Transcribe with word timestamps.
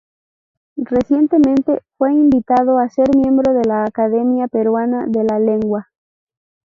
Recientemente 0.77 1.83
fue 1.95 2.11
invitado 2.11 2.79
a 2.79 2.89
ser 2.89 3.15
miembro 3.15 3.53
de 3.53 3.63
la 3.65 3.83
Academia 3.83 4.47
Peruana 4.47 5.05
de 5.07 5.23
la 5.29 5.37
Lengua. 5.37 5.91